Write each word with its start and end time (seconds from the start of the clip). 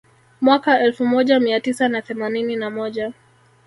Mwaka 0.41 0.79
elfu 0.79 1.05
moja 1.05 1.39
mia 1.39 1.59
tisa 1.59 1.89
na 1.89 2.01
themanini 2.01 2.55
na 2.55 2.69
moja 2.69 3.13